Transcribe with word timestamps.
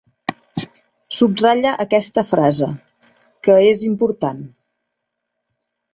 Subratlla 1.17 1.73
aquesta 1.85 2.25
frase, 2.31 2.71
que 3.49 3.59
és 3.69 3.87
important. 3.91 4.43